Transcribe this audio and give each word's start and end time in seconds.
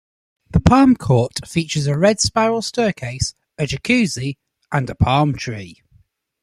The 0.49 0.59
palm 0.59 0.95
court 0.95 1.47
features 1.47 1.85
a 1.85 1.95
red 1.95 2.19
spiral 2.19 2.63
staircase, 2.63 3.35
a 3.59 3.67
jacuzzi, 3.67 4.37
and 4.71 4.89
a 4.89 4.95
palm 4.95 5.35
tree. 5.35 5.83